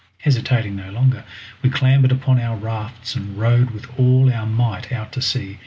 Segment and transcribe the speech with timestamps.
[0.17, 1.23] Hesitating no longer
[1.61, 5.59] we clambered upon our rafts and rowed with all our might out to sea.